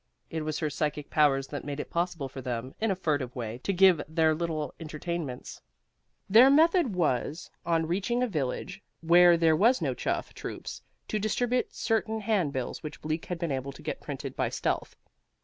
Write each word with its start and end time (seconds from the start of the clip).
It 0.31 0.41
was 0.41 0.57
her 0.57 0.69
psychic 0.71 1.11
powers 1.11 1.45
that 1.49 1.63
made 1.63 1.79
it 1.79 1.91
possible 1.91 2.27
for 2.27 2.41
them, 2.41 2.73
in 2.79 2.89
a 2.89 2.95
furtive 2.95 3.35
way, 3.35 3.59
to 3.59 3.71
give 3.71 4.01
their 4.07 4.33
little 4.33 4.73
entertainments. 4.79 5.61
Their 6.27 6.49
method 6.49 6.95
was, 6.95 7.51
on 7.67 7.85
reaching 7.85 8.23
a 8.23 8.27
village 8.27 8.81
where 9.01 9.37
there 9.37 9.55
were 9.55 9.75
no 9.79 9.93
chuff 9.93 10.33
troops, 10.33 10.81
to 11.07 11.19
distribute 11.19 11.75
certain 11.75 12.21
handbills 12.21 12.81
which 12.81 12.99
Bleak 12.99 13.25
had 13.25 13.37
been 13.37 13.51
able 13.51 13.71
to 13.73 13.83
get 13.83 14.01
printed 14.01 14.35
by 14.35 14.49
stealth. 14.49 14.95